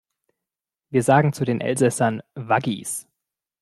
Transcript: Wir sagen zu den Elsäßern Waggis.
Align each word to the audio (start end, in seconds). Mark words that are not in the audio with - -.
Wir 0.89 1.03
sagen 1.03 1.31
zu 1.31 1.45
den 1.45 1.61
Elsäßern 1.61 2.23
Waggis. 2.33 3.07